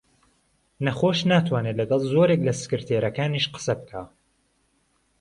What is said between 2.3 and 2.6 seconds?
لە